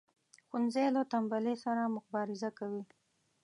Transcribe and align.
ښوونځی 0.47 0.85
له 0.95 1.01
تنبلی 1.11 1.55
سره 1.65 1.91
مبارزه 1.95 2.49
کوي 2.59 2.83